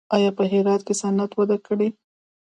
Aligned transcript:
آیا 0.15 0.31
په 0.37 0.43
هرات 0.51 0.81
کې 0.87 0.93
صنعت 1.01 1.31
وده 1.35 1.57
کړې؟ 1.65 1.87